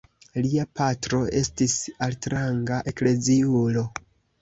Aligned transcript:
Lia 0.45 0.63
patro 0.79 1.19
estis 1.43 1.77
altranga 2.09 2.83
ekleziulo. 2.93 3.89